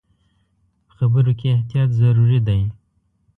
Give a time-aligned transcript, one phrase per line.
[0.95, 2.61] خبرو کې احتیاط ضروري دی.